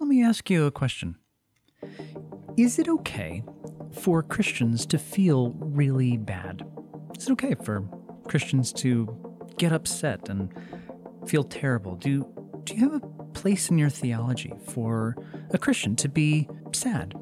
Let 0.00 0.08
me 0.08 0.24
ask 0.24 0.48
you 0.48 0.64
a 0.64 0.70
question. 0.70 1.16
Is 2.56 2.78
it 2.78 2.88
okay 2.88 3.44
for 3.92 4.22
Christians 4.22 4.86
to 4.86 4.98
feel 4.98 5.50
really 5.58 6.16
bad? 6.16 6.66
Is 7.18 7.28
it 7.28 7.32
okay 7.32 7.54
for 7.54 7.86
Christians 8.26 8.72
to 8.72 9.14
get 9.58 9.74
upset 9.74 10.30
and 10.30 10.54
feel 11.26 11.44
terrible? 11.44 11.96
Do, 11.96 12.26
do 12.64 12.74
you 12.74 12.90
have 12.90 13.02
a 13.02 13.06
place 13.34 13.68
in 13.68 13.76
your 13.76 13.90
theology 13.90 14.54
for 14.68 15.18
a 15.50 15.58
Christian 15.58 15.94
to 15.96 16.08
be 16.08 16.48
sad 16.72 17.12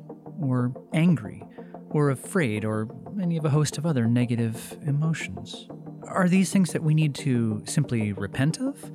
or 0.41 0.73
angry 0.95 1.43
or 1.91 2.11
afraid 2.11 2.65
or 2.65 2.89
any 3.21 3.37
of 3.37 3.45
a 3.45 3.51
host 3.51 3.77
of 3.77 3.87
other 3.87 4.07
negative 4.07 4.79
emotions? 4.87 5.67
Are 6.05 6.29
these 6.29 6.53
things 6.53 6.73
that 6.75 6.85
we 6.85 6.95
need 6.95 7.17
to 7.17 7.61
simply 7.67 8.13
repent 8.13 8.61
of? 8.61 8.93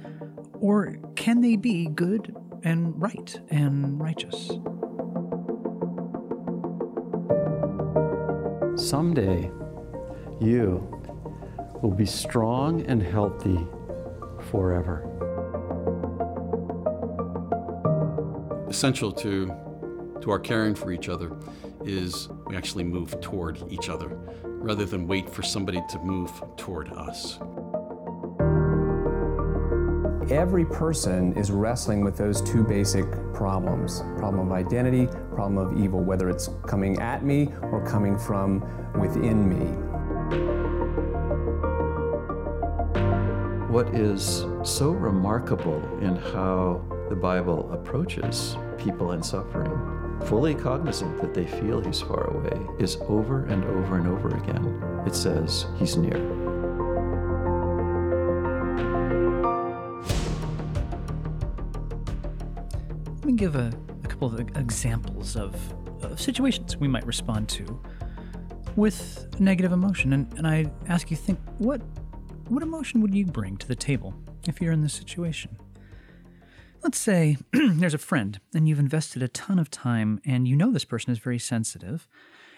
Or 0.54 0.98
can 1.18 1.42
they 1.42 1.58
be 1.58 1.88
good 1.88 2.34
and 2.64 3.02
right 3.02 3.40
and 3.50 4.00
righteous? 4.00 4.48
Someday, 8.76 9.52
you 10.40 10.88
will 11.82 11.92
be 11.92 12.06
strong 12.06 12.82
and 12.88 13.02
healthy 13.02 13.60
forever. 14.52 15.10
Essential 18.68 19.12
to, 19.12 19.48
to 20.22 20.32
our 20.32 20.40
caring 20.40 20.74
for 20.74 20.92
each 20.92 21.10
other 21.10 21.36
is 21.86 22.30
we 22.48 22.56
actually 22.56 22.84
move 22.84 23.20
toward 23.22 23.62
each 23.72 23.90
other 23.90 24.18
rather 24.44 24.86
than 24.86 25.08
wait 25.08 25.30
for 25.30 25.44
somebody 25.44 25.82
to 25.90 26.00
move 26.00 26.32
toward 26.58 26.90
us. 26.94 27.40
Every 30.30 30.66
person 30.66 31.34
is 31.34 31.52
wrestling 31.52 32.02
with 32.02 32.18
those 32.18 32.42
two 32.42 32.64
basic 32.64 33.06
problems 33.34 34.02
problem 34.18 34.48
of 34.48 34.54
identity, 34.54 35.08
problem 35.32 35.58
of 35.58 35.78
evil, 35.78 36.02
whether 36.02 36.30
it's 36.30 36.50
coming 36.66 37.00
at 37.00 37.26
me 37.26 37.50
or 37.62 37.86
coming 37.86 38.18
from 38.18 38.62
within 39.00 39.50
me. 39.50 39.66
What 43.72 43.94
is 43.94 44.46
so 44.64 44.92
remarkable 44.92 45.82
in 46.00 46.16
how 46.16 46.86
the 47.10 47.16
Bible 47.16 47.72
approaches 47.74 48.56
people 48.78 49.12
in 49.12 49.22
suffering, 49.22 49.72
fully 50.26 50.56
cognizant 50.56 51.20
that 51.22 51.34
they 51.34 51.46
feel 51.46 51.82
he's 51.82 52.02
far 52.02 52.30
away, 52.30 52.60
is 52.80 52.98
over 53.08 53.46
and 53.46 53.64
over 53.66 53.98
and 53.98 54.08
over 54.08 54.30
again. 54.38 55.04
It 55.06 55.16
says 55.16 55.66
he's 55.78 55.98
near. 55.98 56.43
Give 63.44 63.56
a, 63.58 63.74
a 64.06 64.08
couple 64.08 64.26
of 64.30 64.40
examples 64.40 65.36
of, 65.36 65.54
of 66.02 66.18
situations 66.18 66.78
we 66.78 66.88
might 66.88 67.06
respond 67.06 67.50
to 67.50 67.78
with 68.78 69.28
negative 69.38 69.74
emotion. 69.74 70.14
And, 70.14 70.34
and 70.38 70.48
I 70.48 70.72
ask 70.88 71.12
you 71.12 71.18
think, 71.18 71.40
what, 71.58 71.82
what 72.48 72.64
emotion 72.64 73.02
would 73.02 73.14
you 73.14 73.26
bring 73.26 73.58
to 73.58 73.68
the 73.68 73.76
table 73.76 74.14
if 74.48 74.62
you're 74.62 74.72
in 74.72 74.82
this 74.82 74.94
situation? 74.94 75.58
Let's 76.84 76.98
say 76.98 77.36
there's 77.52 77.94
a 77.94 77.98
friend 77.98 78.40
and 78.56 78.70
you've 78.70 78.80
invested 78.80 79.22
a 79.22 79.28
ton 79.28 79.60
of 79.60 79.70
time 79.70 80.22
and 80.26 80.48
you 80.48 80.56
know 80.56 80.72
this 80.72 80.86
person 80.86 81.12
is 81.12 81.20
very 81.20 81.40
sensitive 81.40 82.08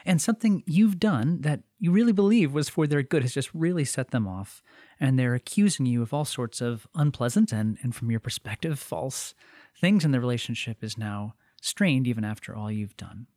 and 0.05 0.21
something 0.21 0.61
you've 0.67 0.99
done 0.99 1.41
that 1.41 1.61
you 1.79 1.91
really 1.91 2.11
believe 2.11 2.53
was 2.53 2.69
for 2.69 2.85
their 2.85 3.01
good 3.01 3.23
has 3.23 3.33
just 3.33 3.49
really 3.55 3.83
set 3.83 4.11
them 4.11 4.27
off 4.27 4.61
and 4.99 5.17
they're 5.17 5.33
accusing 5.33 5.87
you 5.87 6.03
of 6.03 6.13
all 6.13 6.25
sorts 6.25 6.61
of 6.61 6.87
unpleasant 6.93 7.51
and, 7.51 7.79
and 7.81 7.95
from 7.95 8.11
your 8.11 8.19
perspective, 8.19 8.77
false 8.77 9.33
things 9.79 10.05
in 10.05 10.11
the 10.11 10.19
relationship 10.19 10.83
is 10.83 10.97
now 10.97 11.35
strained 11.61 12.07
even 12.07 12.23
after 12.23 12.55
all 12.55 12.71
you've 12.71 12.97
done. 12.97 13.27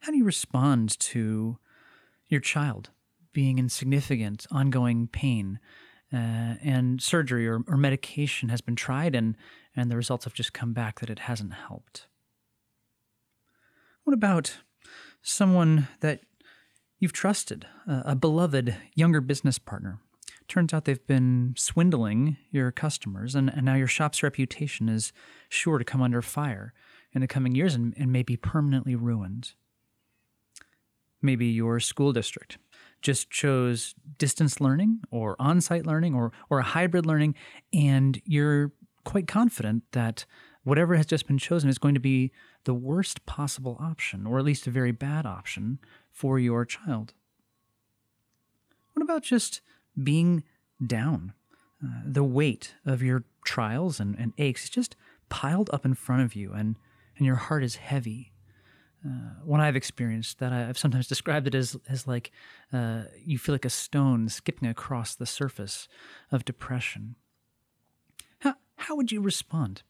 How 0.00 0.10
do 0.10 0.18
you 0.18 0.24
respond 0.24 0.98
to 1.00 1.58
your 2.28 2.40
child 2.40 2.90
being 3.32 3.58
in 3.58 3.68
significant 3.68 4.46
ongoing 4.50 5.08
pain 5.08 5.58
uh, 6.12 6.54
and 6.62 7.02
surgery 7.02 7.48
or, 7.48 7.60
or 7.66 7.76
medication 7.76 8.48
has 8.48 8.60
been 8.60 8.76
tried 8.76 9.14
and, 9.14 9.36
and 9.74 9.90
the 9.90 9.96
results 9.96 10.24
have 10.24 10.34
just 10.34 10.52
come 10.52 10.72
back 10.72 11.00
that 11.00 11.10
it 11.10 11.20
hasn't 11.20 11.52
helped. 11.52 12.06
What 14.04 14.14
about 14.14 14.58
someone 15.22 15.88
that 16.00 16.20
you've 16.98 17.12
trusted, 17.12 17.66
uh, 17.88 18.02
a 18.04 18.14
beloved 18.14 18.76
younger 18.94 19.20
business 19.20 19.58
partner? 19.58 19.98
Turns 20.46 20.74
out 20.74 20.84
they've 20.84 21.06
been 21.06 21.54
swindling 21.56 22.36
your 22.50 22.70
customers, 22.70 23.34
and, 23.34 23.50
and 23.50 23.64
now 23.64 23.74
your 23.74 23.86
shop's 23.86 24.22
reputation 24.22 24.88
is 24.88 25.12
sure 25.48 25.78
to 25.78 25.84
come 25.84 26.02
under 26.02 26.20
fire 26.20 26.74
in 27.12 27.20
the 27.20 27.26
coming 27.26 27.54
years 27.54 27.74
and, 27.74 27.94
and 27.96 28.12
may 28.12 28.22
be 28.22 28.36
permanently 28.36 28.94
ruined. 28.94 29.52
Maybe 31.22 31.46
your 31.46 31.80
school 31.80 32.12
district 32.12 32.58
just 33.00 33.30
chose 33.30 33.94
distance 34.18 34.60
learning 34.60 35.00
or 35.10 35.36
on 35.38 35.60
site 35.60 35.86
learning 35.86 36.14
or, 36.14 36.32
or 36.50 36.58
a 36.58 36.64
hybrid 36.64 37.06
learning, 37.06 37.34
and 37.72 38.20
you're 38.24 38.72
quite 39.04 39.26
confident 39.26 39.84
that 39.92 40.24
whatever 40.64 40.96
has 40.96 41.06
just 41.06 41.26
been 41.26 41.38
chosen 41.38 41.68
is 41.68 41.78
going 41.78 41.94
to 41.94 42.00
be 42.00 42.32
the 42.64 42.74
worst 42.74 43.24
possible 43.26 43.76
option, 43.80 44.26
or 44.26 44.38
at 44.38 44.44
least 44.44 44.66
a 44.66 44.70
very 44.70 44.92
bad 44.92 45.26
option 45.26 45.78
for 46.10 46.38
your 46.38 46.64
child. 46.64 47.12
What 48.94 49.02
about 49.02 49.22
just 49.22 49.60
being 50.02 50.44
down? 50.84 51.32
Uh, 51.84 52.02
the 52.04 52.24
weight 52.24 52.74
of 52.86 53.02
your 53.02 53.24
trials 53.44 54.00
and, 54.00 54.16
and 54.18 54.32
aches 54.38 54.64
is 54.64 54.70
just 54.70 54.96
piled 55.28 55.68
up 55.72 55.84
in 55.84 55.94
front 55.94 56.22
of 56.22 56.34
you, 56.34 56.52
and, 56.52 56.76
and 57.16 57.26
your 57.26 57.36
heart 57.36 57.62
is 57.62 57.76
heavy 57.76 58.32
uh, 59.06 59.34
one 59.44 59.60
I've 59.60 59.76
experienced 59.76 60.38
that 60.38 60.52
I've 60.52 60.78
sometimes 60.78 61.06
described 61.08 61.46
it 61.46 61.54
as 61.54 61.76
as 61.88 62.06
like 62.06 62.32
uh, 62.72 63.02
you 63.24 63.38
feel 63.38 63.54
like 63.54 63.64
a 63.64 63.70
stone 63.70 64.28
skipping 64.28 64.68
across 64.68 65.14
the 65.14 65.26
surface 65.26 65.88
of 66.32 66.44
depression. 66.44 67.16
How 68.38 68.54
how 68.76 68.96
would 68.96 69.12
you 69.12 69.20
respond 69.20 69.82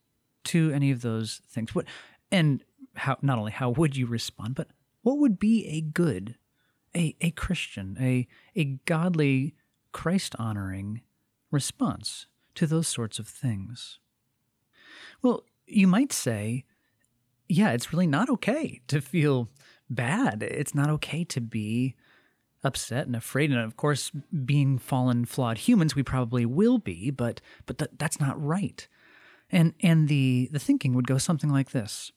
to 0.44 0.72
any 0.72 0.91
of 0.91 1.03
those 1.03 1.41
things? 1.48 1.75
What 1.75 1.87
and 2.31 2.62
how 2.97 3.19
not 3.22 3.38
only 3.38 3.53
how 3.53 3.70
would 3.70 3.97
you 3.97 4.06
respond, 4.06 4.56
but 4.56 4.69
what 5.03 5.19
would 5.19 5.38
be 5.38 5.66
a 5.69 5.81
good, 5.81 6.37
a 6.94 7.14
a 7.20 7.31
Christian, 7.31 7.97
a 8.00 8.26
a 8.56 8.64
godly, 8.87 9.54
Christ 9.94 10.34
honoring 10.38 11.00
response 11.50 12.27
to 12.56 12.66
those 12.66 12.88
sorts 12.88 13.19
of 13.19 13.27
things? 13.27 13.99
Well, 15.22 15.44
you 15.66 15.87
might 15.87 16.12
say 16.12 16.66
yeah, 17.49 17.72
it's 17.72 17.93
really 17.93 18.06
not 18.06 18.31
okay 18.31 18.81
to 18.88 19.00
feel 19.00 19.49
bad. 19.91 20.43
It's 20.43 20.75
not 20.75 20.91
okay 20.91 21.25
to 21.25 21.41
be 21.41 21.94
upset 22.62 23.06
and 23.06 23.15
afraid. 23.15 23.50
And 23.50 23.60
of 23.60 23.77
course, 23.77 24.10
being 24.44 24.78
fallen, 24.78 25.25
flawed 25.25 25.59
humans, 25.59 25.94
we 25.94 26.03
probably 26.03 26.47
will 26.47 26.78
be, 26.78 27.11
but 27.11 27.41
but 27.66 27.78
th- 27.78 27.91
that's 27.99 28.21
not 28.21 28.43
right. 28.43 28.87
And 29.50 29.75
and 29.81 30.09
the 30.09 30.49
the 30.53 30.59
thinking 30.59 30.94
would 30.94 31.06
go 31.06 31.19
something 31.19 31.50
like 31.50 31.71
this. 31.71 32.12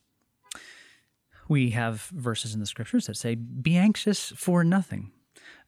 We 1.49 1.71
have 1.71 2.01
verses 2.13 2.53
in 2.53 2.59
the 2.59 2.65
scriptures 2.65 3.07
that 3.07 3.17
say, 3.17 3.35
"Be 3.35 3.75
anxious 3.77 4.31
for 4.35 4.63
nothing." 4.63 5.11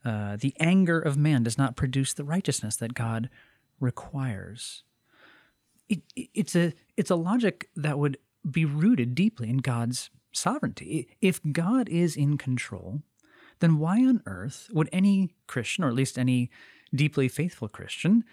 Uh, 0.04 0.36
the 0.36 0.54
anger 0.58 0.98
of 0.98 1.16
man 1.16 1.42
does 1.42 1.58
not 1.58 1.76
produce 1.76 2.12
the 2.12 2.24
righteousness 2.24 2.76
that 2.76 2.94
God 2.94 3.28
requires. 3.78 4.82
It, 5.88 6.02
it's 6.14 6.54
a 6.54 6.72
it's 6.96 7.10
a 7.10 7.16
logic 7.16 7.68
that 7.76 7.98
would 7.98 8.18
be 8.48 8.64
rooted 8.64 9.14
deeply 9.14 9.50
in 9.50 9.58
God's 9.58 10.10
sovereignty. 10.32 11.08
If 11.20 11.40
God 11.52 11.88
is 11.88 12.16
in 12.16 12.38
control, 12.38 13.02
then 13.58 13.78
why 13.78 13.98
on 14.04 14.22
earth 14.26 14.68
would 14.72 14.88
any 14.92 15.30
Christian, 15.46 15.84
or 15.84 15.88
at 15.88 15.94
least 15.94 16.18
any 16.18 16.50
deeply 16.94 17.28
faithful 17.28 17.68
Christian, 17.68 18.24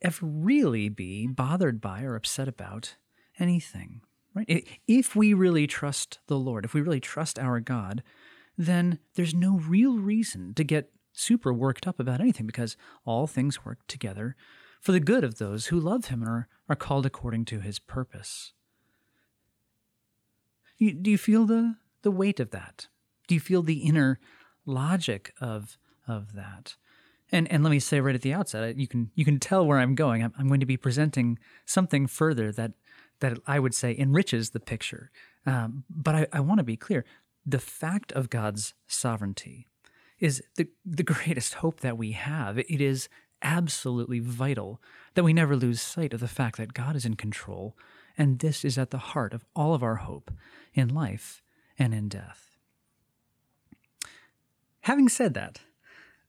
ever 0.00 0.26
really 0.26 0.88
be 0.88 1.26
bothered 1.26 1.80
by 1.80 2.02
or 2.02 2.16
upset 2.16 2.48
about 2.48 2.96
anything? 3.38 4.00
Right? 4.34 4.66
If 4.88 5.14
we 5.14 5.34
really 5.34 5.66
trust 5.66 6.18
the 6.26 6.38
Lord, 6.38 6.64
if 6.64 6.72
we 6.72 6.80
really 6.80 7.00
trust 7.00 7.38
our 7.38 7.60
God, 7.60 8.02
then 8.56 8.98
there's 9.14 9.34
no 9.34 9.58
real 9.58 9.98
reason 9.98 10.54
to 10.54 10.64
get 10.64 10.90
super 11.12 11.52
worked 11.52 11.86
up 11.86 12.00
about 12.00 12.20
anything 12.20 12.46
because 12.46 12.76
all 13.04 13.26
things 13.26 13.64
work 13.64 13.78
together 13.86 14.36
for 14.80 14.92
the 14.92 15.00
good 15.00 15.24
of 15.24 15.38
those 15.38 15.66
who 15.66 15.78
love 15.78 16.06
Him 16.06 16.22
and 16.22 16.28
are, 16.28 16.48
are 16.68 16.76
called 16.76 17.06
according 17.06 17.44
to 17.46 17.60
His 17.60 17.78
purpose. 17.78 18.52
You, 20.76 20.92
do 20.92 21.10
you 21.10 21.18
feel 21.18 21.46
the 21.46 21.76
the 22.02 22.10
weight 22.10 22.40
of 22.40 22.50
that? 22.50 22.88
Do 23.28 23.34
you 23.34 23.40
feel 23.40 23.62
the 23.62 23.78
inner 23.78 24.18
logic 24.66 25.32
of 25.40 25.78
of 26.08 26.34
that? 26.34 26.76
And 27.30 27.50
and 27.50 27.62
let 27.62 27.70
me 27.70 27.78
say 27.78 28.00
right 28.00 28.14
at 28.14 28.22
the 28.22 28.34
outset, 28.34 28.76
you 28.76 28.88
can 28.88 29.10
you 29.14 29.24
can 29.24 29.38
tell 29.38 29.64
where 29.64 29.78
I'm 29.78 29.94
going. 29.94 30.24
I'm, 30.24 30.32
I'm 30.36 30.48
going 30.48 30.60
to 30.60 30.66
be 30.66 30.76
presenting 30.76 31.38
something 31.64 32.08
further 32.08 32.50
that 32.52 32.72
that 33.20 33.38
I 33.46 33.60
would 33.60 33.74
say 33.74 33.96
enriches 33.96 34.50
the 34.50 34.60
picture. 34.60 35.12
Um, 35.46 35.84
but 35.88 36.14
I, 36.14 36.26
I 36.32 36.40
want 36.40 36.58
to 36.58 36.64
be 36.64 36.76
clear: 36.76 37.04
the 37.44 37.58
fact 37.58 38.12
of 38.12 38.30
God's 38.30 38.74
sovereignty 38.86 39.66
is 40.18 40.42
the 40.56 40.68
the 40.84 41.02
greatest 41.02 41.54
hope 41.54 41.80
that 41.80 41.98
we 41.98 42.12
have. 42.12 42.58
It 42.58 42.80
is 42.80 43.08
absolutely 43.42 44.20
vital 44.20 44.80
that 45.14 45.24
we 45.24 45.32
never 45.32 45.56
lose 45.56 45.80
sight 45.80 46.14
of 46.14 46.20
the 46.20 46.28
fact 46.28 46.58
that 46.58 46.74
God 46.74 46.94
is 46.94 47.04
in 47.04 47.16
control 47.16 47.76
And 48.16 48.38
this 48.38 48.64
is 48.64 48.78
at 48.78 48.90
the 48.90 48.98
heart 48.98 49.32
of 49.32 49.44
all 49.54 49.74
of 49.74 49.82
our 49.82 49.96
hope 49.96 50.30
in 50.74 50.88
life 50.88 51.42
and 51.78 51.94
in 51.94 52.08
death. 52.08 52.56
Having 54.82 55.08
said 55.08 55.34
that, 55.34 55.60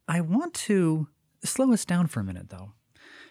I 0.07 0.21
want 0.21 0.53
to 0.55 1.07
slow 1.43 1.73
us 1.73 1.85
down 1.85 2.07
for 2.07 2.19
a 2.19 2.23
minute, 2.23 2.49
though, 2.49 2.73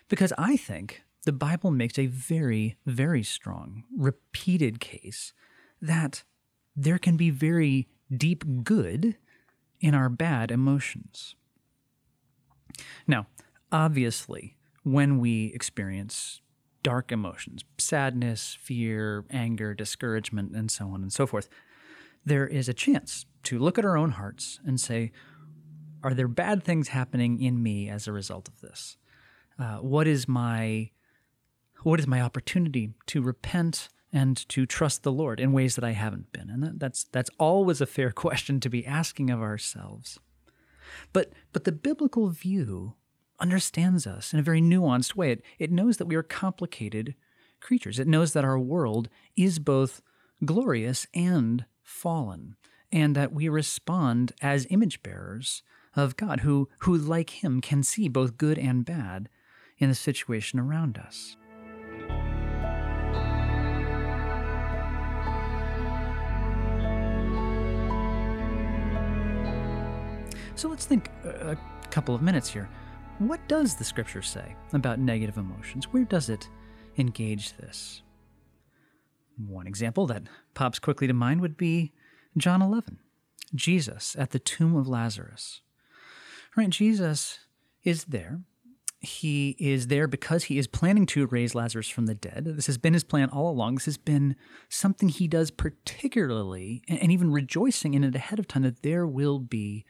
because 0.08 0.32
I 0.36 0.56
think 0.56 1.02
the 1.24 1.32
Bible 1.32 1.70
makes 1.70 1.98
a 1.98 2.06
very, 2.06 2.76
very 2.84 3.22
strong, 3.22 3.84
repeated 3.96 4.80
case 4.80 5.32
that 5.80 6.24
there 6.74 6.98
can 6.98 7.16
be 7.16 7.30
very 7.30 7.88
deep 8.14 8.44
good 8.62 9.16
in 9.80 9.94
our 9.94 10.08
bad 10.08 10.50
emotions. 10.50 11.34
Now, 13.06 13.26
obviously, 13.70 14.56
when 14.82 15.18
we 15.18 15.52
experience 15.54 16.40
dark 16.82 17.12
emotions, 17.12 17.64
sadness, 17.78 18.56
fear, 18.60 19.24
anger, 19.30 19.74
discouragement, 19.74 20.54
and 20.54 20.70
so 20.70 20.88
on 20.88 21.02
and 21.02 21.12
so 21.12 21.26
forth, 21.26 21.48
there 22.24 22.46
is 22.46 22.68
a 22.68 22.74
chance 22.74 23.26
to 23.44 23.58
look 23.58 23.78
at 23.78 23.84
our 23.84 23.96
own 23.96 24.12
hearts 24.12 24.60
and 24.64 24.80
say, 24.80 25.12
are 26.02 26.14
there 26.14 26.28
bad 26.28 26.64
things 26.64 26.88
happening 26.88 27.40
in 27.40 27.62
me 27.62 27.88
as 27.88 28.06
a 28.06 28.12
result 28.12 28.48
of 28.48 28.60
this? 28.60 28.96
Uh, 29.58 29.76
what 29.76 30.06
is 30.06 30.26
my 30.26 30.90
what 31.82 31.98
is 31.98 32.06
my 32.06 32.20
opportunity 32.20 32.94
to 33.06 33.20
repent 33.20 33.88
and 34.12 34.48
to 34.48 34.66
trust 34.66 35.02
the 35.02 35.12
Lord 35.12 35.40
in 35.40 35.52
ways 35.52 35.74
that 35.74 35.84
I 35.84 35.92
haven't 35.92 36.32
been? 36.32 36.50
And 36.50 36.62
that, 36.62 36.78
that's 36.78 37.04
that's 37.04 37.30
always 37.38 37.80
a 37.80 37.86
fair 37.86 38.10
question 38.24 38.60
to 38.60 38.68
be 38.68 38.86
asking 38.86 39.30
of 39.30 39.40
ourselves. 39.40 40.18
But 41.12 41.32
but 41.52 41.64
the 41.64 41.72
biblical 41.72 42.28
view 42.28 42.94
understands 43.40 44.06
us 44.06 44.32
in 44.32 44.38
a 44.38 44.42
very 44.42 44.60
nuanced 44.60 45.16
way. 45.16 45.32
It, 45.32 45.44
it 45.58 45.72
knows 45.72 45.96
that 45.96 46.06
we 46.06 46.14
are 46.14 46.22
complicated 46.22 47.14
creatures. 47.60 47.98
It 47.98 48.08
knows 48.08 48.32
that 48.32 48.44
our 48.44 48.58
world 48.58 49.08
is 49.36 49.58
both 49.58 50.02
glorious 50.44 51.06
and 51.14 51.64
fallen, 51.82 52.56
and 52.90 53.14
that 53.16 53.32
we 53.32 53.48
respond 53.48 54.32
as 54.42 54.66
image 54.70 55.02
bearers 55.02 55.62
of 55.94 56.16
God, 56.16 56.40
who, 56.40 56.68
who 56.80 56.96
like 56.96 57.42
Him 57.42 57.60
can 57.60 57.82
see 57.82 58.08
both 58.08 58.38
good 58.38 58.58
and 58.58 58.84
bad 58.84 59.28
in 59.78 59.88
the 59.88 59.94
situation 59.94 60.58
around 60.58 60.98
us. 60.98 61.36
So 70.54 70.68
let's 70.68 70.86
think 70.86 71.10
a 71.24 71.56
couple 71.90 72.14
of 72.14 72.22
minutes 72.22 72.48
here. 72.48 72.68
What 73.18 73.40
does 73.48 73.74
the 73.74 73.84
scripture 73.84 74.22
say 74.22 74.54
about 74.72 74.98
negative 74.98 75.36
emotions? 75.36 75.86
Where 75.86 76.04
does 76.04 76.28
it 76.28 76.48
engage 76.98 77.56
this? 77.56 78.02
One 79.46 79.66
example 79.66 80.06
that 80.06 80.24
pops 80.54 80.78
quickly 80.78 81.06
to 81.06 81.14
mind 81.14 81.40
would 81.40 81.56
be 81.56 81.92
John 82.36 82.62
11, 82.62 82.98
Jesus 83.54 84.14
at 84.18 84.30
the 84.30 84.38
tomb 84.38 84.76
of 84.76 84.86
Lazarus. 84.86 85.62
Right, 86.56 86.70
Jesus 86.70 87.40
is 87.82 88.04
there. 88.04 88.40
He 89.00 89.56
is 89.58 89.88
there 89.88 90.06
because 90.06 90.44
he 90.44 90.58
is 90.58 90.68
planning 90.68 91.06
to 91.06 91.26
raise 91.26 91.56
Lazarus 91.56 91.88
from 91.88 92.06
the 92.06 92.14
dead. 92.14 92.44
This 92.44 92.66
has 92.66 92.78
been 92.78 92.92
his 92.92 93.02
plan 93.04 93.30
all 93.30 93.50
along. 93.50 93.76
This 93.76 93.86
has 93.86 93.98
been 93.98 94.36
something 94.68 95.08
he 95.08 95.26
does 95.26 95.50
particularly, 95.50 96.82
and 96.86 97.10
even 97.10 97.32
rejoicing 97.32 97.94
in 97.94 98.04
it 98.04 98.14
ahead 98.14 98.38
of 98.38 98.46
time 98.46 98.62
that 98.62 98.82
there 98.82 99.06
will 99.06 99.40
be 99.40 99.84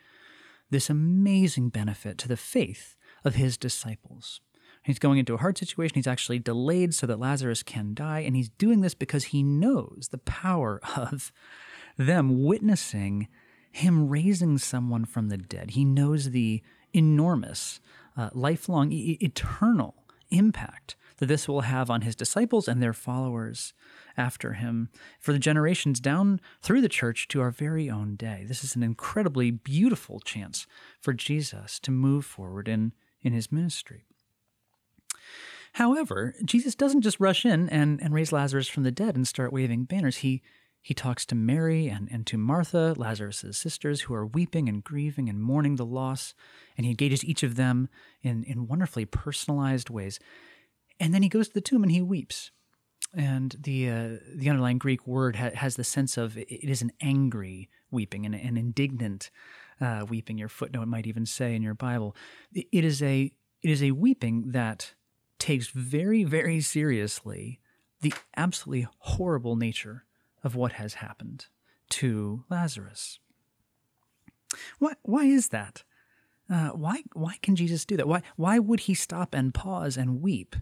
this 0.73 0.91
amazing 0.91 1.69
benefit 1.69 2.19
to 2.19 2.29
the 2.29 2.37
faith 2.37 2.97
of 3.25 3.37
his 3.37 3.57
disciples. 3.57 4.41
He's 4.83 4.99
going 4.99 5.19
into 5.19 5.35
a 5.35 5.39
hard 5.39 5.57
situation. 5.57 5.95
He's 5.95 6.09
actually 6.09 6.41
delayed 6.41 6.95
so 6.95 7.07
that 7.07 7.21
Lazarus 7.21 7.63
can 7.63 7.95
die. 7.95 8.21
And 8.21 8.35
he's 8.35 8.49
doing 8.49 8.81
this 8.81 8.95
because 8.95 9.27
he 9.27 9.43
knows 9.43 10.09
the 10.11 10.19
power 10.19 10.81
of 10.97 11.33
them 11.97 12.43
witnessing 12.43 13.29
him 13.71 14.09
raising 14.09 14.59
someone 14.59 15.05
from 15.05 15.29
the 15.29 15.37
dead. 15.37 15.71
He 15.71 15.85
knows 15.85 16.31
the 16.31 16.63
enormous, 16.93 17.81
uh, 18.17 18.31
lifelong, 18.33 18.93
e- 18.93 19.19
eternal 19.21 19.95
impact 20.31 20.97
that 21.23 21.29
this 21.29 21.47
will 21.47 21.61
have 21.61 21.89
on 21.89 22.01
his 22.01 22.17
disciples 22.17 22.67
and 22.67 22.83
their 22.83 22.93
followers 22.93 23.75
after 24.17 24.55
him 24.55 24.89
for 25.21 25.33
the 25.33 25.39
generations 25.39 26.01
down 26.01 26.41
through 26.61 26.81
the 26.81 26.89
church 26.89 27.29
to 27.29 27.41
our 27.41 27.53
very 27.53 27.89
own 27.89 28.17
day. 28.17 28.45
This 28.45 28.65
is 28.65 28.75
an 28.75 28.83
incredibly 28.83 29.53
beautiful 29.53 30.19
chance 30.19 30.67
for 31.01 31.13
Jesus 31.13 31.79
to 31.79 31.93
move 31.93 32.25
forward 32.25 32.67
in, 32.67 32.93
in 33.21 33.33
his 33.33 33.53
ministry. 33.53 34.05
However, 35.75 36.35
Jesus 36.45 36.75
doesn't 36.75 37.03
just 37.03 37.21
rush 37.21 37.47
in 37.47 37.69
and, 37.69 38.03
and 38.03 38.13
raise 38.13 38.33
Lazarus 38.33 38.67
from 38.67 38.83
the 38.83 38.91
dead 38.91 39.15
and 39.15 39.25
start 39.25 39.53
waving 39.53 39.85
banners. 39.85 40.17
He 40.17 40.43
he 40.85 40.95
talks 40.95 41.25
to 41.27 41.37
Mary 41.37 41.87
and, 41.87 42.09
and 42.11 42.27
to 42.27 42.37
Martha, 42.37 42.95
Lazarus' 42.97 43.57
sisters, 43.57 44.01
who 44.01 44.15
are 44.15 44.27
weeping 44.27 44.69
and 44.69 44.83
grieving 44.83 45.29
and 45.29 45.41
mourning 45.41 45.77
the 45.77 45.87
loss, 45.87 46.35
and 46.77 46.85
he 46.85 46.91
engages 46.91 47.25
each 47.25 47.45
of 47.45 47.55
them 47.55 47.89
in, 48.21 48.43
in 48.43 48.67
wonderfully 48.67 49.05
personalized 49.05 49.91
ways. 49.91 50.19
And 51.01 51.13
then 51.13 51.23
he 51.23 51.29
goes 51.29 51.49
to 51.49 51.55
the 51.55 51.61
tomb 51.61 51.83
and 51.83 51.93
he 51.93 52.03
weeps. 52.03 52.51
And 53.15 53.57
the 53.61 53.91
uh, 53.91 54.09
the 54.35 54.49
underlying 54.49 54.79
Greek 54.79 55.07
word 55.07 55.37
ha- 55.37 55.51
has 55.55 55.77
the 55.77 55.85
sense 55.85 56.17
of 56.17 56.39
it 56.39 56.49
is 56.49 56.81
an 56.81 56.93
angry 57.03 57.69
weeping, 57.91 58.25
an, 58.25 58.33
an 58.33 58.57
indignant 58.57 59.31
uh, 59.81 60.07
weeping. 60.09 60.39
Your 60.39 60.49
footnote 60.49 60.89
might 60.89 61.07
even 61.07 61.27
say 61.27 61.55
in 61.55 61.63
your 61.63 61.75
Bible, 61.75 62.17
it 62.55 62.85
is 62.85 63.03
a 63.03 63.31
it 63.63 63.71
is 63.71 63.83
a 63.83 63.91
weeping 63.91 64.53
that 64.53 64.95
takes 65.39 65.69
very 65.69 66.25
very 66.25 66.61
seriously 66.61 67.61
the 68.01 68.15
absolutely 68.37 68.89
horrible 68.99 69.57
nature 69.57 70.05
of 70.43 70.55
what 70.55 70.73
has 70.73 70.95
happened 70.95 71.47
to 71.89 72.45
Lazarus. 72.51 73.19
Why, 74.79 74.93
why 75.03 75.25
is 75.25 75.49
that? 75.49 75.85
Uh, 76.51 76.71
why, 76.71 77.03
why 77.15 77.37
can 77.43 77.57
Jesus 77.57 77.85
do 77.85 77.97
that? 77.97 78.09
Why, 78.09 78.23
why 78.37 78.59
would 78.59 78.81
he 78.81 78.95
stop 78.95 79.35
and 79.35 79.55
pause 79.55 79.97
and 79.97 80.21
weep 80.21 80.57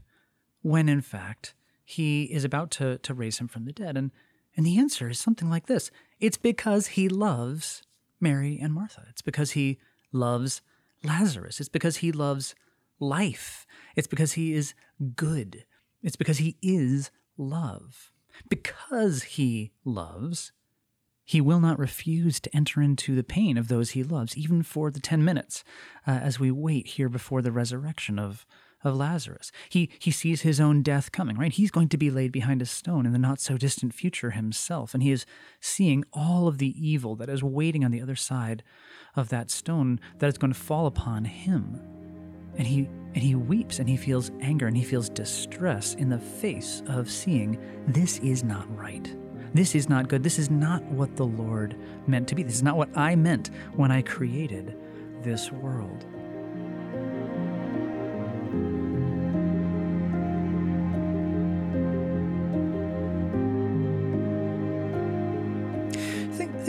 when, 0.63 0.89
in 0.89 1.01
fact, 1.01 1.55
he 1.85 2.25
is 2.25 2.45
about 2.45 2.71
to, 2.73 2.99
to 2.99 3.15
raise 3.15 3.39
him 3.39 3.49
from 3.49 3.65
the 3.65 3.73
dead? 3.73 3.97
And, 3.97 4.11
and 4.57 4.65
the 4.65 4.79
answer 4.79 5.09
is 5.09 5.19
something 5.19 5.51
like 5.51 5.67
this 5.67 5.91
it's 6.19 6.37
because 6.37 6.89
he 6.89 7.09
loves 7.09 7.83
Mary 8.21 8.59
and 8.61 8.75
Martha. 8.75 9.07
It's 9.09 9.23
because 9.23 9.53
he 9.53 9.79
loves 10.13 10.61
Lazarus. 11.03 11.61
It's 11.61 11.69
because 11.69 11.99
he 11.99 12.13
loves 12.13 12.55
life. 12.99 13.67
It's 13.97 14.07
because 14.07 14.33
he 14.33 14.53
is 14.53 14.75
good. 15.17 15.65
It's 16.03 16.17
because 16.17 16.39
he 16.39 16.57
is 16.63 17.11
love. 17.37 18.13
Because 18.49 19.23
he 19.23 19.73
loves, 19.85 20.53
he 21.25 21.41
will 21.41 21.61
not 21.61 21.79
refuse 21.79 22.41
to 22.41 22.55
enter 22.55 22.83
into 22.83 23.15
the 23.15 23.25
pain 23.25 23.57
of 23.57 23.69
those 23.69 23.91
he 23.91 24.03
loves, 24.03 24.37
even 24.37 24.63
for 24.63 24.91
the 24.91 25.01
10 25.01 25.25
minutes 25.25 25.65
uh, 26.07 26.11
as 26.11 26.39
we 26.41 26.51
wait 26.51 26.87
here 26.87 27.09
before 27.09 27.43
the 27.43 27.53
resurrection 27.53 28.19
of, 28.19 28.47
of 28.83 28.97
Lazarus. 28.97 29.53
He, 29.69 29.91
he 29.99 30.11
sees 30.11 30.43
his 30.43 30.61
own 30.61 30.83
death 30.83 31.13
coming, 31.13 31.37
right? 31.37 31.53
He's 31.53 31.71
going 31.71 31.89
to 31.89 31.99
be 31.99 32.11
laid 32.11 32.33
behind 32.33 32.63
a 32.63 32.67
stone 32.67 33.07
in 33.07 33.13
the 33.13 33.19
not 33.19 33.41
so 33.41 33.57
distant 33.57 33.95
future 33.95 34.31
himself, 34.31 34.95
and 34.95 35.03
he 35.03 35.13
is 35.13 35.27
seeing 35.61 36.05
all 36.13 36.49
of 36.49 36.59
the 36.59 36.75
evil 36.77 37.17
that 37.17 37.29
is 37.29 37.43
waiting 37.43 37.85
on 37.85 37.91
the 37.91 38.03
other 38.03 38.17
side 38.17 38.63
of 39.17 39.29
that 39.29 39.51
stone 39.51 40.01
that 40.19 40.29
is 40.29 40.39
going 40.39 40.53
to 40.53 40.59
fall 40.59 40.87
upon 40.87 41.25
him 41.25 41.81
and 42.57 42.67
he 42.67 42.89
and 43.15 43.23
he 43.23 43.35
weeps 43.35 43.79
and 43.79 43.89
he 43.89 43.97
feels 43.97 44.31
anger 44.41 44.67
and 44.67 44.77
he 44.77 44.85
feels 44.85 45.09
distress 45.09 45.95
in 45.95 46.09
the 46.09 46.19
face 46.19 46.83
of 46.87 47.11
seeing 47.11 47.59
this 47.89 48.19
is 48.19 48.45
not 48.45 48.67
right. 48.77 49.17
This 49.53 49.75
is 49.75 49.89
not 49.89 50.07
good. 50.07 50.23
This 50.23 50.39
is 50.39 50.49
not 50.49 50.83
what 50.85 51.17
the 51.17 51.27
Lord 51.27 51.77
meant 52.07 52.29
to 52.29 52.37
be. 52.37 52.45
This 52.45 52.55
is 52.55 52.63
not 52.63 52.77
what 52.77 52.97
I 52.97 53.17
meant 53.17 53.51
when 53.75 53.91
I 53.91 54.03
created 54.03 54.77
this 55.23 55.51
world. 55.51 56.07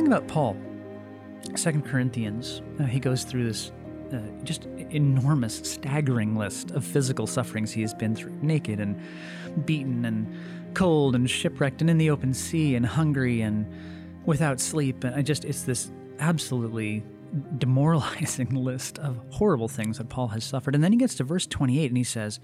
Think 0.01 0.13
about 0.13 0.27
Paul. 0.27 0.57
Second 1.53 1.85
Corinthians, 1.85 2.63
uh, 2.79 2.85
he 2.85 2.99
goes 2.99 3.23
through 3.23 3.43
this 3.43 3.71
uh, 4.11 4.17
just 4.43 4.65
enormous, 4.89 5.57
staggering 5.57 6.35
list 6.35 6.71
of 6.71 6.83
physical 6.83 7.27
sufferings 7.27 7.71
he 7.71 7.81
has 7.81 7.93
been 7.93 8.15
through 8.15 8.35
naked 8.41 8.79
and 8.79 8.99
beaten 9.63 10.03
and 10.05 10.35
cold 10.73 11.13
and 11.13 11.29
shipwrecked 11.29 11.81
and 11.81 11.89
in 11.91 11.99
the 11.99 12.09
open 12.09 12.33
sea 12.33 12.73
and 12.73 12.83
hungry 12.83 13.41
and 13.41 13.71
without 14.25 14.59
sleep. 14.59 15.03
And 15.03 15.13
I 15.13 15.21
just, 15.21 15.45
it's 15.45 15.65
this 15.65 15.91
absolutely 16.17 17.03
demoralizing 17.59 18.55
list 18.55 18.97
of 18.97 19.19
horrible 19.29 19.67
things 19.67 19.99
that 19.99 20.09
Paul 20.09 20.29
has 20.29 20.43
suffered. 20.43 20.73
And 20.73 20.83
then 20.83 20.93
he 20.93 20.97
gets 20.97 21.13
to 21.17 21.23
verse 21.23 21.45
28 21.45 21.91
and 21.91 21.97
he 21.97 22.03
says, 22.03 22.39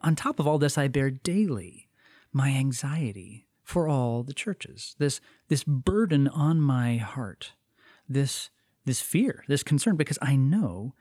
On 0.00 0.16
top 0.16 0.40
of 0.40 0.46
all 0.46 0.56
this, 0.56 0.78
I 0.78 0.88
bear 0.88 1.10
daily 1.10 1.90
my 2.32 2.48
anxiety 2.48 3.47
for 3.68 3.86
all 3.86 4.22
the 4.22 4.32
churches, 4.32 4.96
this, 4.98 5.20
this 5.48 5.62
burden 5.62 6.26
on 6.26 6.58
my 6.58 6.96
heart, 6.96 7.52
this 8.08 8.48
this 8.86 9.02
fear, 9.02 9.44
this 9.46 9.62
concern, 9.62 9.96
because 9.96 10.18
I 10.22 10.36
know 10.36 10.94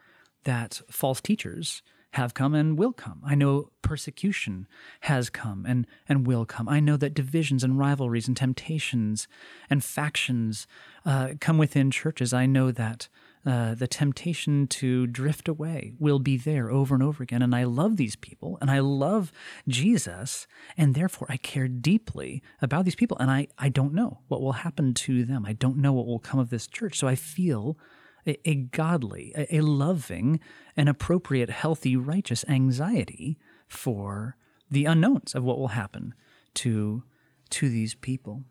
that 0.43 0.81
false 0.89 1.21
teachers 1.21 1.81
have 2.12 2.33
come 2.33 2.53
and 2.53 2.77
will 2.77 2.91
come. 2.91 3.21
I 3.25 3.36
know 3.36 3.69
persecution 3.81 4.67
has 5.01 5.29
come 5.29 5.65
and, 5.65 5.88
and 6.09 6.27
will 6.27 6.45
come. 6.45 6.67
I 6.67 6.81
know 6.81 6.97
that 6.97 7.13
divisions 7.13 7.63
and 7.63 7.79
rivalries 7.79 8.27
and 8.27 8.36
temptations 8.36 9.29
and 9.69 9.81
factions 9.81 10.67
uh, 11.05 11.36
come 11.39 11.57
within 11.57 11.89
churches. 11.89 12.33
I 12.33 12.47
know 12.47 12.71
that 12.71 13.07
uh, 13.46 13.75
the 13.75 13.88
temptation 13.88 14.67
to 14.67 15.08
drift 15.08 15.48
away 15.48 15.94
will 16.00 16.20
be 16.20 16.38
there 16.38 16.70
over 16.70 16.94
and 16.94 17.03
over 17.03 17.24
again. 17.24 17.41
And 17.41 17.56
I 17.56 17.63
love 17.63 17.98
these 17.98 18.15
people 18.15 18.58
and 18.60 18.70
I 18.70 18.79
love 18.79 19.32
Jesus. 19.67 20.48
And 20.75 20.96
therefore, 20.96 21.27
I 21.29 21.38
care 21.38 21.67
deeply 21.67 22.41
about 22.62 22.86
these 22.86 22.96
people. 22.96 23.17
And 23.20 23.32
I, 23.32 23.48
I 23.58 23.70
don't 23.70 23.94
know 23.94 24.20
what 24.27 24.41
will 24.41 24.53
happen 24.53 24.94
to 24.96 25.24
them. 25.24 25.46
I 25.46 25.53
don't 25.53 25.77
know 25.77 25.94
what 25.94 26.08
will 26.08 26.20
come 26.20 26.39
of 26.39 26.50
this 26.50 26.67
church. 26.67 26.98
So 26.98 27.08
I 27.08 27.15
feel 27.15 27.77
a, 28.25 28.38
a 28.50 28.56
godly, 28.56 29.34
a, 29.36 29.58
a 29.58 29.62
loving, 29.62 30.39
an 30.75 30.88
appropriate, 30.88 31.50
healthy, 31.50 31.96
righteous 31.96 32.44
anxiety 32.50 33.38
for 33.67 34.36
the 34.70 34.86
unknowns 34.86 35.34
of 35.36 35.44
what 35.44 35.58
will 35.58 35.70
happen 35.70 36.13
to, 36.56 37.03
to 37.51 37.70
these 37.70 37.96
people. 37.96 38.44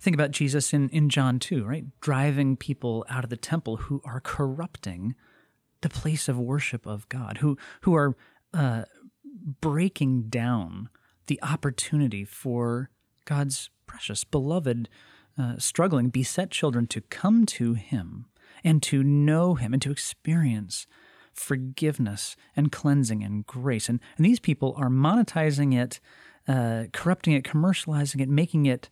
Think 0.00 0.14
about 0.14 0.30
Jesus 0.30 0.72
in, 0.72 0.88
in 0.90 1.08
John 1.08 1.38
2, 1.38 1.64
right? 1.64 1.84
Driving 2.00 2.56
people 2.56 3.04
out 3.08 3.24
of 3.24 3.30
the 3.30 3.36
temple 3.36 3.76
who 3.76 4.00
are 4.04 4.20
corrupting 4.20 5.14
the 5.80 5.88
place 5.88 6.28
of 6.28 6.38
worship 6.38 6.86
of 6.86 7.08
God, 7.08 7.38
who, 7.38 7.58
who 7.82 7.94
are 7.94 8.16
uh, 8.52 8.84
breaking 9.60 10.24
down 10.28 10.88
the 11.26 11.40
opportunity 11.42 12.24
for 12.24 12.90
God's 13.24 13.70
precious, 13.86 14.24
beloved, 14.24 14.88
uh, 15.38 15.54
struggling, 15.58 16.08
beset 16.08 16.50
children 16.50 16.86
to 16.88 17.00
come 17.00 17.46
to 17.46 17.74
Him 17.74 18.26
and 18.62 18.82
to 18.84 19.02
know 19.02 19.54
Him 19.54 19.72
and 19.72 19.82
to 19.82 19.90
experience 19.90 20.86
forgiveness 21.32 22.36
and 22.56 22.70
cleansing 22.70 23.22
and 23.22 23.46
grace. 23.46 23.88
And, 23.88 24.00
and 24.16 24.24
these 24.24 24.40
people 24.40 24.74
are 24.76 24.88
monetizing 24.88 25.74
it, 25.74 26.00
uh, 26.46 26.84
corrupting 26.92 27.34
it, 27.34 27.44
commercializing 27.44 28.20
it, 28.20 28.28
making 28.28 28.66
it 28.66 28.88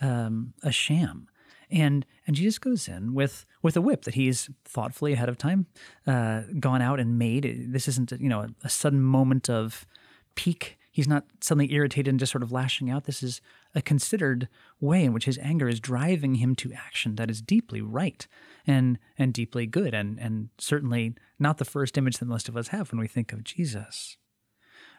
um, 0.00 0.54
a 0.62 0.72
sham. 0.72 1.28
And 1.70 2.06
and 2.26 2.36
Jesus 2.36 2.58
goes 2.58 2.88
in 2.88 3.14
with 3.14 3.44
with 3.62 3.76
a 3.76 3.80
whip 3.80 4.04
that 4.04 4.14
he's 4.14 4.50
thoughtfully 4.64 5.12
ahead 5.12 5.28
of 5.28 5.36
time 5.36 5.66
uh, 6.06 6.42
gone 6.60 6.80
out 6.80 7.00
and 7.00 7.18
made. 7.18 7.72
This 7.72 7.88
isn't 7.88 8.12
you 8.12 8.28
know 8.28 8.40
a, 8.40 8.48
a 8.64 8.68
sudden 8.68 9.02
moment 9.02 9.50
of 9.50 9.86
pique. 10.36 10.78
He's 10.92 11.08
not 11.08 11.24
suddenly 11.40 11.72
irritated 11.74 12.08
and 12.08 12.18
just 12.18 12.32
sort 12.32 12.42
of 12.42 12.52
lashing 12.52 12.88
out. 12.88 13.04
This 13.04 13.22
is 13.22 13.42
a 13.74 13.82
considered 13.82 14.48
way 14.80 15.04
in 15.04 15.12
which 15.12 15.26
his 15.26 15.38
anger 15.38 15.68
is 15.68 15.78
driving 15.78 16.36
him 16.36 16.54
to 16.56 16.72
action 16.72 17.16
that 17.16 17.30
is 17.30 17.42
deeply 17.42 17.82
right 17.82 18.26
and 18.66 18.98
and 19.18 19.34
deeply 19.34 19.66
good 19.66 19.92
and 19.92 20.18
and 20.20 20.50
certainly 20.58 21.14
not 21.38 21.58
the 21.58 21.64
first 21.64 21.98
image 21.98 22.18
that 22.18 22.26
most 22.26 22.48
of 22.48 22.56
us 22.56 22.68
have 22.68 22.92
when 22.92 23.00
we 23.00 23.08
think 23.08 23.32
of 23.32 23.44
Jesus. 23.44 24.16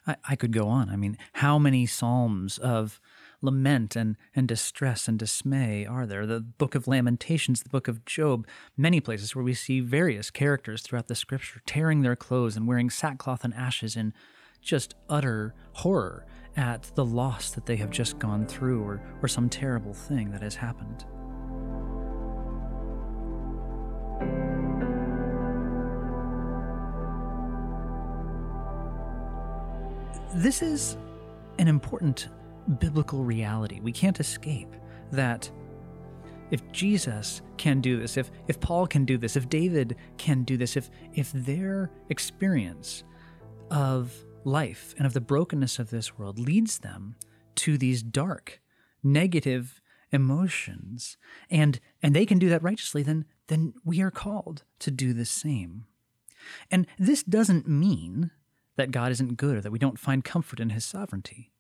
I, 0.05 0.15
I 0.29 0.35
could 0.35 0.51
go 0.51 0.67
on. 0.67 0.89
I 0.89 0.95
mean, 0.95 1.17
how 1.33 1.57
many 1.57 1.85
psalms 1.85 2.57
of 2.57 2.99
lament 3.41 3.95
and, 3.95 4.17
and 4.35 4.47
distress 4.47 5.07
and 5.07 5.19
dismay 5.19 5.85
are 5.85 6.05
there? 6.05 6.25
The 6.25 6.39
book 6.39 6.75
of 6.75 6.87
Lamentations, 6.87 7.63
the 7.63 7.69
book 7.69 7.87
of 7.87 8.05
Job, 8.05 8.47
many 8.75 8.99
places 8.99 9.35
where 9.35 9.43
we 9.43 9.53
see 9.53 9.79
various 9.79 10.31
characters 10.31 10.81
throughout 10.81 11.07
the 11.07 11.15
scripture 11.15 11.61
tearing 11.65 12.01
their 12.01 12.15
clothes 12.15 12.57
and 12.57 12.67
wearing 12.67 12.89
sackcloth 12.89 13.43
and 13.43 13.53
ashes 13.53 13.95
in 13.95 14.13
just 14.61 14.95
utter 15.09 15.53
horror 15.73 16.25
at 16.55 16.91
the 16.95 17.05
loss 17.05 17.51
that 17.51 17.65
they 17.65 17.75
have 17.75 17.91
just 17.91 18.17
gone 18.19 18.45
through 18.47 18.83
or, 18.83 19.01
or 19.21 19.27
some 19.27 19.47
terrible 19.47 19.93
thing 19.93 20.31
that 20.31 20.41
has 20.41 20.55
happened. 20.55 21.05
This 30.35 30.61
is 30.61 30.97
an 31.57 31.67
important 31.67 32.29
biblical 32.67 33.23
reality. 33.23 33.79
We 33.79 33.91
can't 33.91 34.19
escape 34.19 34.73
that 35.11 35.49
if 36.51 36.71
Jesus 36.71 37.41
can 37.57 37.81
do 37.81 37.99
this, 37.99 38.17
if, 38.17 38.31
if 38.47 38.59
Paul 38.59 38.87
can 38.87 39.05
do 39.05 39.17
this, 39.17 39.35
if 39.35 39.49
David 39.49 39.95
can 40.17 40.43
do 40.43 40.57
this, 40.57 40.77
if, 40.77 40.89
if 41.13 41.31
their 41.31 41.91
experience 42.09 43.03
of 43.69 44.13
life 44.43 44.95
and 44.97 45.05
of 45.05 45.13
the 45.13 45.21
brokenness 45.21 45.79
of 45.79 45.89
this 45.89 46.17
world 46.17 46.39
leads 46.39 46.79
them 46.79 47.15
to 47.55 47.77
these 47.77 48.01
dark, 48.01 48.61
negative 49.03 49.81
emotions, 50.11 51.17
and, 51.49 51.79
and 52.01 52.15
they 52.15 52.25
can 52.25 52.39
do 52.39 52.49
that 52.49 52.63
righteously, 52.63 53.03
then, 53.03 53.25
then 53.47 53.73
we 53.83 54.01
are 54.01 54.11
called 54.11 54.63
to 54.79 54.91
do 54.91 55.11
the 55.11 55.25
same. 55.25 55.85
And 56.71 56.87
this 56.97 57.23
doesn't 57.23 57.67
mean 57.67 58.31
that 58.77 58.91
God 58.91 59.11
isn't 59.11 59.37
good 59.37 59.57
or 59.57 59.61
that 59.61 59.71
we 59.71 59.79
don't 59.79 59.99
find 59.99 60.23
comfort 60.23 60.59
in 60.61 60.69
his 60.69 60.85
sovereignty. 60.85 61.51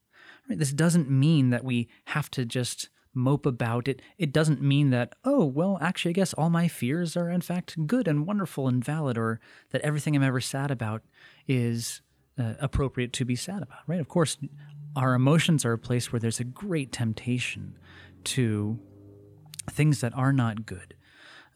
Right? 0.49 0.57
This 0.57 0.73
doesn't 0.73 1.09
mean 1.09 1.49
that 1.49 1.63
we 1.63 1.87
have 2.05 2.29
to 2.31 2.45
just 2.45 2.89
mope 3.13 3.45
about 3.45 3.87
it. 3.87 4.01
It 4.17 4.31
doesn't 4.31 4.61
mean 4.61 4.91
that, 4.91 5.15
oh, 5.25 5.43
well, 5.43 5.77
actually, 5.81 6.11
I 6.11 6.13
guess 6.13 6.33
all 6.33 6.49
my 6.49 6.67
fears 6.67 7.17
are 7.17 7.29
in 7.29 7.41
fact 7.41 7.87
good 7.87 8.07
and 8.07 8.27
wonderful 8.27 8.67
and 8.67 8.83
valid, 8.83 9.17
or 9.17 9.39
that 9.71 9.81
everything 9.81 10.15
I'm 10.15 10.23
ever 10.23 10.39
sad 10.39 10.71
about 10.71 11.01
is 11.47 12.01
uh, 12.37 12.53
appropriate 12.59 13.13
to 13.13 13.25
be 13.25 13.35
sad 13.35 13.63
about, 13.63 13.79
right? 13.87 13.99
Of 13.99 14.07
course, 14.07 14.37
our 14.95 15.13
emotions 15.13 15.65
are 15.65 15.73
a 15.73 15.77
place 15.77 16.11
where 16.11 16.19
there's 16.19 16.39
a 16.39 16.45
great 16.45 16.91
temptation 16.91 17.77
to 18.25 18.79
things 19.69 20.01
that 20.01 20.13
are 20.15 20.33
not 20.33 20.65
good. 20.65 20.95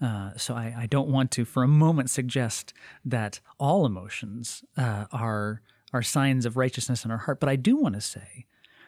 Uh, 0.02 0.32
so 0.36 0.56
I, 0.56 0.74
I, 0.80 0.86
don't 0.88 1.10
want 1.10 1.30
to, 1.32 1.46
for 1.46 1.62
a 1.62 1.68
moment, 1.68 2.10
suggest 2.10 2.74
that 3.06 3.40
all 3.60 3.86
emotions 3.86 4.64
uh, 4.76 5.06
are 5.12 5.62
are 5.94 6.02
signs 6.02 6.46
of 6.46 6.58
righteousness 6.58 7.06
in 7.06 7.12
our 7.12 7.18
heart. 7.18 7.40
But 7.40 7.50
I 7.50 7.56
do 7.56 7.76
want 7.76 7.96
to 7.96 8.02
say 8.02 8.46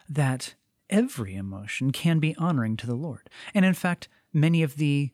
that 0.10 0.56
every 0.90 1.36
emotion 1.36 1.92
can 1.92 2.20
be 2.20 2.36
honoring 2.38 2.78
to 2.78 2.88
the 2.88 2.96
Lord. 2.96 3.30
And 3.54 3.66
in 3.66 3.74
fact, 3.74 4.08
many 4.32 4.64
of 4.64 4.76
the 4.76 5.12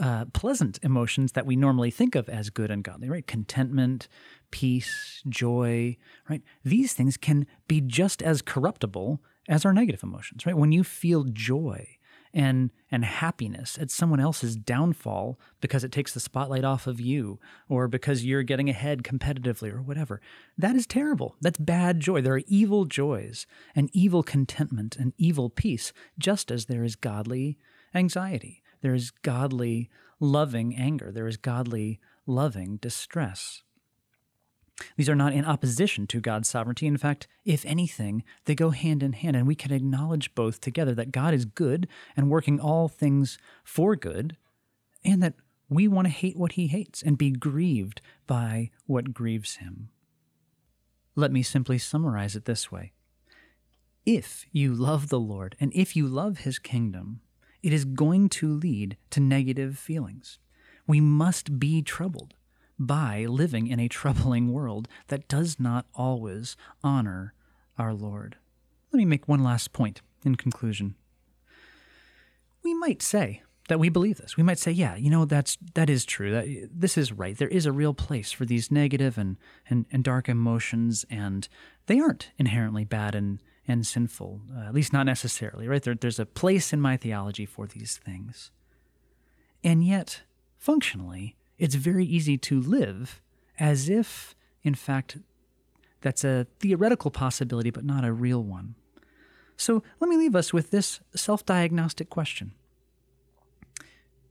uh, 0.00 0.26
pleasant 0.26 0.78
emotions 0.82 1.32
that 1.32 1.46
we 1.46 1.56
normally 1.56 1.90
think 1.90 2.14
of 2.14 2.28
as 2.28 2.50
good 2.50 2.70
and 2.70 2.84
godly, 2.84 3.08
right? 3.08 3.26
Contentment, 3.26 4.06
peace, 4.50 5.22
joy, 5.28 5.96
right? 6.28 6.42
These 6.64 6.92
things 6.92 7.16
can 7.16 7.46
be 7.66 7.80
just 7.80 8.22
as 8.22 8.40
corruptible 8.40 9.20
as 9.48 9.64
our 9.64 9.72
negative 9.72 10.04
emotions, 10.04 10.46
right? 10.46 10.56
When 10.56 10.72
you 10.72 10.84
feel 10.84 11.24
joy, 11.24 11.97
and 12.32 12.70
and 12.90 13.04
happiness 13.04 13.78
at 13.80 13.90
someone 13.90 14.20
else's 14.20 14.56
downfall 14.56 15.38
because 15.60 15.84
it 15.84 15.92
takes 15.92 16.14
the 16.14 16.20
spotlight 16.20 16.64
off 16.64 16.86
of 16.86 17.00
you 17.00 17.38
or 17.68 17.88
because 17.88 18.24
you're 18.24 18.42
getting 18.42 18.68
ahead 18.68 19.02
competitively 19.02 19.72
or 19.72 19.82
whatever. 19.82 20.20
That 20.56 20.76
is 20.76 20.86
terrible. 20.86 21.36
That's 21.40 21.58
bad 21.58 22.00
joy. 22.00 22.22
There 22.22 22.34
are 22.34 22.42
evil 22.46 22.84
joys 22.84 23.46
and 23.74 23.90
evil 23.92 24.22
contentment 24.22 24.96
and 24.96 25.12
evil 25.18 25.50
peace 25.50 25.92
just 26.18 26.50
as 26.50 26.66
there 26.66 26.84
is 26.84 26.96
godly 26.96 27.58
anxiety. 27.94 28.62
There 28.80 28.94
is 28.94 29.10
godly 29.10 29.90
loving 30.20 30.74
anger. 30.76 31.10
There 31.12 31.26
is 31.26 31.36
godly 31.36 32.00
loving 32.26 32.76
distress 32.76 33.62
these 34.96 35.08
are 35.08 35.16
not 35.16 35.32
in 35.32 35.44
opposition 35.44 36.06
to 36.08 36.20
God's 36.20 36.48
sovereignty. 36.48 36.86
In 36.86 36.96
fact, 36.96 37.26
if 37.44 37.64
anything, 37.64 38.22
they 38.44 38.54
go 38.54 38.70
hand 38.70 39.02
in 39.02 39.12
hand, 39.12 39.36
and 39.36 39.46
we 39.46 39.54
can 39.54 39.72
acknowledge 39.72 40.34
both 40.34 40.60
together 40.60 40.94
that 40.94 41.12
God 41.12 41.34
is 41.34 41.44
good 41.44 41.88
and 42.16 42.30
working 42.30 42.60
all 42.60 42.88
things 42.88 43.38
for 43.64 43.96
good, 43.96 44.36
and 45.04 45.22
that 45.22 45.34
we 45.68 45.86
want 45.88 46.06
to 46.06 46.12
hate 46.12 46.36
what 46.36 46.52
he 46.52 46.68
hates 46.68 47.02
and 47.02 47.18
be 47.18 47.30
grieved 47.30 48.00
by 48.26 48.70
what 48.86 49.12
grieves 49.12 49.56
him. 49.56 49.90
Let 51.14 51.32
me 51.32 51.42
simply 51.42 51.78
summarize 51.78 52.36
it 52.36 52.44
this 52.44 52.70
way 52.70 52.92
If 54.06 54.46
you 54.52 54.74
love 54.74 55.08
the 55.08 55.20
Lord 55.20 55.56
and 55.60 55.72
if 55.74 55.96
you 55.96 56.06
love 56.06 56.38
his 56.38 56.58
kingdom, 56.58 57.20
it 57.62 57.72
is 57.72 57.84
going 57.84 58.28
to 58.30 58.48
lead 58.48 58.96
to 59.10 59.20
negative 59.20 59.78
feelings. 59.78 60.38
We 60.86 61.00
must 61.00 61.58
be 61.58 61.82
troubled 61.82 62.34
by 62.78 63.26
living 63.26 63.66
in 63.66 63.80
a 63.80 63.88
troubling 63.88 64.52
world 64.52 64.88
that 65.08 65.28
does 65.28 65.58
not 65.58 65.86
always 65.94 66.56
honor 66.82 67.34
our 67.76 67.92
Lord. 67.92 68.36
Let 68.92 68.98
me 68.98 69.04
make 69.04 69.28
one 69.28 69.42
last 69.42 69.72
point 69.72 70.00
in 70.24 70.36
conclusion. 70.36 70.94
We 72.62 72.74
might 72.74 73.02
say 73.02 73.42
that 73.68 73.78
we 73.78 73.88
believe 73.88 74.18
this. 74.18 74.36
We 74.36 74.42
might 74.42 74.58
say, 74.58 74.70
yeah, 74.70 74.96
you 74.96 75.10
know, 75.10 75.24
that's 75.24 75.58
that 75.74 75.90
is 75.90 76.04
true. 76.04 76.32
That 76.32 76.68
this 76.72 76.98
is 76.98 77.12
right. 77.12 77.36
There 77.36 77.48
is 77.48 77.66
a 77.66 77.72
real 77.72 77.94
place 77.94 78.32
for 78.32 78.44
these 78.44 78.70
negative 78.70 79.18
and, 79.18 79.36
and, 79.68 79.86
and 79.92 80.02
dark 80.02 80.28
emotions, 80.28 81.04
and 81.10 81.48
they 81.86 82.00
aren't 82.00 82.30
inherently 82.38 82.84
bad 82.84 83.14
and, 83.14 83.40
and 83.66 83.86
sinful, 83.86 84.40
uh, 84.56 84.60
at 84.60 84.74
least 84.74 84.92
not 84.92 85.06
necessarily, 85.06 85.68
right? 85.68 85.82
There, 85.82 85.94
there's 85.94 86.18
a 86.18 86.26
place 86.26 86.72
in 86.72 86.80
my 86.80 86.96
theology 86.96 87.46
for 87.46 87.66
these 87.66 87.98
things. 87.98 88.50
And 89.62 89.84
yet, 89.84 90.22
functionally, 90.56 91.36
it's 91.58 91.74
very 91.74 92.04
easy 92.04 92.38
to 92.38 92.60
live 92.60 93.20
as 93.58 93.88
if, 93.88 94.34
in 94.62 94.74
fact, 94.74 95.18
that's 96.00 96.24
a 96.24 96.46
theoretical 96.60 97.10
possibility, 97.10 97.70
but 97.70 97.84
not 97.84 98.04
a 98.04 98.12
real 98.12 98.42
one. 98.42 98.76
So 99.56 99.82
let 99.98 100.08
me 100.08 100.16
leave 100.16 100.36
us 100.36 100.52
with 100.52 100.70
this 100.70 101.00
self 101.14 101.44
diagnostic 101.44 102.08
question 102.08 102.52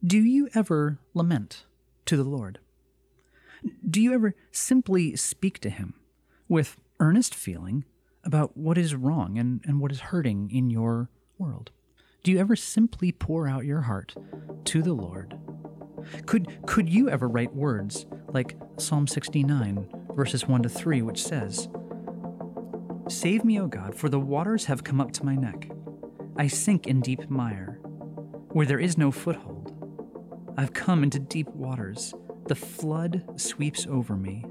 Do 0.06 0.20
you 0.20 0.50
ever 0.56 1.00
lament 1.14 1.66
to 2.06 2.16
the 2.16 2.24
Lord? 2.24 2.60
Do 3.88 4.02
you 4.02 4.14
ever 4.14 4.36
simply 4.52 5.16
speak 5.16 5.60
to 5.60 5.70
Him 5.70 5.96
with 6.48 6.78
earnest 7.00 7.36
feeling 7.36 7.84
about 8.24 8.56
what 8.56 8.78
is 8.78 8.96
wrong 8.96 9.38
and, 9.38 9.62
and 9.66 9.82
what 9.82 9.92
is 9.92 10.00
hurting 10.00 10.50
in 10.52 10.70
your 10.70 11.10
world? 11.38 11.72
Do 12.24 12.32
you 12.32 12.40
ever 12.40 12.56
simply 12.56 13.12
pour 13.12 13.48
out 13.48 13.66
your 13.66 13.82
heart 13.82 14.16
to 14.66 14.82
the 14.82 14.94
Lord? 14.94 15.38
Could, 16.26 16.66
could 16.66 16.90
you 16.90 17.10
ever 17.10 17.28
write 17.28 17.56
words 17.56 18.06
like 18.28 18.58
Psalm 18.78 19.08
69, 19.08 19.88
verses 20.14 20.48
1 20.48 20.64
to 20.64 20.70
3, 20.70 21.02
which 21.02 21.24
says, 21.24 21.70
Save 23.10 23.46
me, 23.46 23.60
O 23.60 23.68
God, 23.68 23.96
for 23.96 24.10
the 24.10 24.20
waters 24.20 24.66
have 24.66 24.84
come 24.84 25.00
up 25.00 25.12
to 25.14 25.26
my 25.26 25.36
neck. 25.36 25.70
I 26.38 26.48
sink 26.48 26.88
in 26.88 27.02
deep 27.02 27.30
mire, 27.30 27.80
where 28.52 28.66
there 28.66 28.80
is 28.80 28.98
no 28.98 29.12
foothold. 29.12 29.74
I've 30.58 30.74
come 30.74 31.04
into 31.04 31.20
deep 31.20 31.48
waters. 31.50 32.14
The 32.48 32.56
flood 32.56 33.24
sweeps 33.36 33.86
over 33.88 34.16
me. 34.16 34.46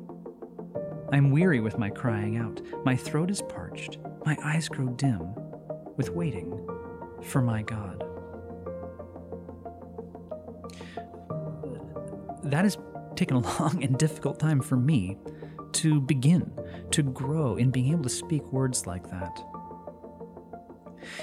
I'm 1.13 1.31
weary 1.31 1.61
with 1.61 1.79
my 1.79 1.91
crying 1.91 2.37
out. 2.37 2.61
My 2.85 2.97
throat 2.97 3.31
is 3.31 3.43
parched. 3.43 3.99
My 4.25 4.37
eyes 4.43 4.69
grow 4.69 4.89
dim 4.89 5.35
with 5.97 6.11
waiting 6.11 6.67
for 7.23 7.43
my 7.43 7.63
God. 7.63 8.06
That 12.47 12.65
has 12.65 12.79
taken 13.15 13.37
a 13.37 13.41
long 13.61 13.83
and 13.83 13.99
difficult 13.99 14.39
time 14.39 14.61
for 14.61 14.77
me 14.77 15.19
to 15.73 16.01
begin 16.01 16.51
to 16.91 17.03
grow 17.03 17.57
in 17.57 17.71
being 17.71 17.93
able 17.93 18.05
to 18.05 18.09
speak 18.09 18.43
words 18.53 18.87
like 18.87 19.11
that. 19.11 19.43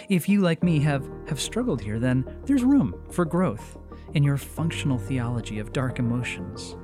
If 0.10 0.30
you, 0.30 0.42
like 0.42 0.64
me, 0.64 0.80
have, 0.82 1.10
have 1.28 1.42
struggled 1.42 1.82
here, 1.82 2.00
then 2.00 2.26
there's 2.46 2.64
room 2.64 2.96
for 3.12 3.26
growth 3.26 3.78
in 4.14 4.24
your 4.24 4.38
functional 4.38 4.98
theology 4.98 5.60
of 5.60 5.74
dark 5.74 6.00
emotions. 6.00 6.76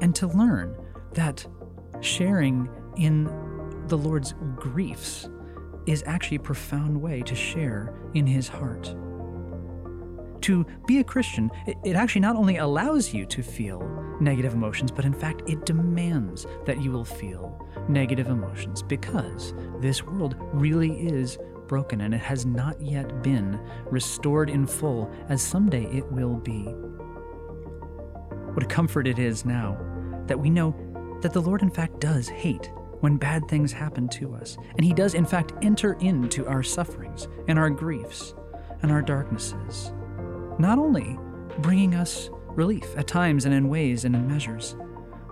And 0.00 0.14
to 0.16 0.26
learn 0.28 0.76
that 1.12 1.44
sharing 2.00 2.68
in 2.96 3.24
the 3.88 3.98
Lord's 3.98 4.34
griefs 4.56 5.28
is 5.86 6.02
actually 6.06 6.36
a 6.36 6.40
profound 6.40 7.00
way 7.00 7.22
to 7.22 7.34
share 7.34 7.94
in 8.14 8.26
His 8.26 8.48
heart. 8.48 8.94
To 10.42 10.66
be 10.86 10.98
a 10.98 11.04
Christian, 11.04 11.50
it 11.84 11.94
actually 11.94 12.20
not 12.20 12.34
only 12.34 12.56
allows 12.56 13.14
you 13.14 13.24
to 13.26 13.42
feel 13.42 13.80
negative 14.20 14.54
emotions, 14.54 14.90
but 14.90 15.04
in 15.04 15.12
fact, 15.12 15.42
it 15.48 15.64
demands 15.64 16.46
that 16.66 16.82
you 16.82 16.90
will 16.90 17.04
feel 17.04 17.68
negative 17.88 18.26
emotions 18.28 18.82
because 18.82 19.54
this 19.80 20.02
world 20.02 20.34
really 20.52 21.06
is 21.06 21.38
broken 21.68 22.00
and 22.02 22.12
it 22.12 22.20
has 22.20 22.44
not 22.44 22.80
yet 22.80 23.22
been 23.22 23.58
restored 23.86 24.50
in 24.50 24.66
full, 24.66 25.10
as 25.28 25.40
someday 25.40 25.84
it 25.96 26.10
will 26.10 26.36
be. 26.36 26.64
What 28.52 28.64
a 28.64 28.66
comfort 28.66 29.06
it 29.06 29.18
is 29.18 29.44
now 29.44 29.78
that 30.26 30.38
we 30.38 30.50
know 30.50 30.74
that 31.22 31.32
the 31.32 31.40
Lord, 31.40 31.62
in 31.62 31.70
fact, 31.70 32.00
does 32.00 32.28
hate 32.28 32.70
when 33.00 33.16
bad 33.16 33.48
things 33.48 33.72
happen 33.72 34.08
to 34.08 34.34
us. 34.34 34.56
And 34.76 34.84
He 34.84 34.92
does, 34.92 35.14
in 35.14 35.24
fact, 35.24 35.52
enter 35.62 35.94
into 35.94 36.46
our 36.46 36.62
sufferings 36.62 37.28
and 37.48 37.58
our 37.58 37.70
griefs 37.70 38.34
and 38.82 38.90
our 38.90 39.02
darknesses, 39.02 39.92
not 40.58 40.78
only 40.78 41.18
bringing 41.58 41.94
us 41.94 42.30
relief 42.48 42.84
at 42.96 43.06
times 43.06 43.44
and 43.44 43.54
in 43.54 43.68
ways 43.68 44.04
and 44.04 44.14
in 44.14 44.26
measures, 44.26 44.76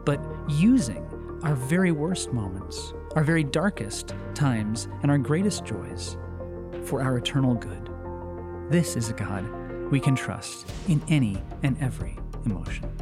but 0.04 0.20
using 0.48 1.06
our 1.42 1.54
very 1.54 1.92
worst 1.92 2.32
moments, 2.32 2.92
our 3.16 3.24
very 3.24 3.44
darkest 3.44 4.14
times, 4.34 4.88
and 5.02 5.10
our 5.10 5.18
greatest 5.18 5.64
joys 5.64 6.16
for 6.84 7.02
our 7.02 7.16
eternal 7.18 7.54
good. 7.54 7.88
This 8.70 8.96
is 8.96 9.10
a 9.10 9.14
God 9.14 9.44
we 9.90 10.00
can 10.00 10.14
trust 10.14 10.70
in 10.88 11.02
any 11.08 11.42
and 11.62 11.76
every 11.80 12.16
emotion. 12.44 12.99